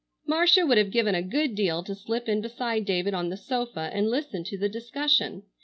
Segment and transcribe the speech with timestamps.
[0.25, 3.91] Marcia would have given a good deal to slip in beside David on the sofa
[3.93, 5.43] and listen to the discussion.